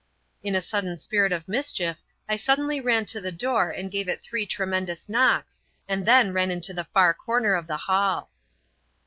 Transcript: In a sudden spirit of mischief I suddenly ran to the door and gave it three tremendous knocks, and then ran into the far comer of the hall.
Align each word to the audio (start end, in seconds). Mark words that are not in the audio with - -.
In 0.41 0.55
a 0.55 0.61
sudden 0.63 0.97
spirit 0.97 1.31
of 1.31 1.47
mischief 1.47 1.99
I 2.27 2.35
suddenly 2.35 2.81
ran 2.81 3.05
to 3.05 3.21
the 3.21 3.31
door 3.31 3.69
and 3.69 3.91
gave 3.91 4.07
it 4.09 4.23
three 4.23 4.47
tremendous 4.47 5.07
knocks, 5.07 5.61
and 5.87 6.07
then 6.07 6.33
ran 6.33 6.49
into 6.49 6.73
the 6.73 6.85
far 6.85 7.13
comer 7.13 7.53
of 7.53 7.67
the 7.67 7.77
hall. 7.77 8.31